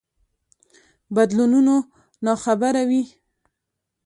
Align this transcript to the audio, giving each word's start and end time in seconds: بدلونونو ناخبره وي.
بدلونونو 1.15 1.75
ناخبره 2.25 2.81
وي. 2.89 3.01